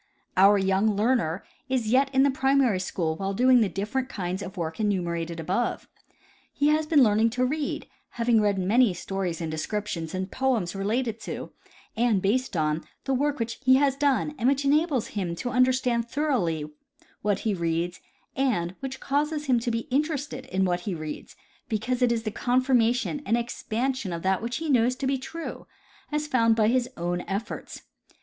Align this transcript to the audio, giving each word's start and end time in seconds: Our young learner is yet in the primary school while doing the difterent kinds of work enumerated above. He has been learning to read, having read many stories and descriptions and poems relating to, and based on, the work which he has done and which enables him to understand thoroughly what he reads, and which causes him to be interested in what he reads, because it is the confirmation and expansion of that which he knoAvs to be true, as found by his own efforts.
Our 0.35 0.57
young 0.57 0.95
learner 0.95 1.43
is 1.69 1.89
yet 1.89 2.09
in 2.11 2.23
the 2.23 2.31
primary 2.31 2.79
school 2.79 3.15
while 3.15 3.35
doing 3.35 3.61
the 3.61 3.69
difterent 3.69 4.09
kinds 4.09 4.41
of 4.41 4.57
work 4.57 4.79
enumerated 4.79 5.39
above. 5.39 5.87
He 6.51 6.69
has 6.69 6.87
been 6.87 7.03
learning 7.03 7.29
to 7.37 7.45
read, 7.45 7.85
having 8.13 8.41
read 8.41 8.57
many 8.57 8.95
stories 8.95 9.39
and 9.41 9.51
descriptions 9.51 10.15
and 10.15 10.31
poems 10.31 10.73
relating 10.75 11.17
to, 11.21 11.51
and 11.95 12.19
based 12.19 12.57
on, 12.57 12.83
the 13.03 13.13
work 13.13 13.37
which 13.37 13.59
he 13.63 13.75
has 13.75 13.95
done 13.95 14.33
and 14.39 14.49
which 14.49 14.65
enables 14.65 15.09
him 15.09 15.35
to 15.35 15.51
understand 15.51 16.09
thoroughly 16.09 16.65
what 17.21 17.41
he 17.41 17.53
reads, 17.53 17.99
and 18.35 18.73
which 18.79 18.99
causes 18.99 19.45
him 19.45 19.59
to 19.59 19.69
be 19.69 19.85
interested 19.91 20.47
in 20.47 20.65
what 20.65 20.79
he 20.79 20.95
reads, 20.95 21.35
because 21.69 22.01
it 22.01 22.11
is 22.11 22.23
the 22.23 22.31
confirmation 22.31 23.21
and 23.23 23.37
expansion 23.37 24.11
of 24.11 24.23
that 24.23 24.41
which 24.41 24.57
he 24.57 24.67
knoAvs 24.71 24.97
to 24.97 25.05
be 25.05 25.19
true, 25.19 25.67
as 26.11 26.25
found 26.25 26.55
by 26.55 26.69
his 26.69 26.89
own 26.97 27.21
efforts. 27.27 27.83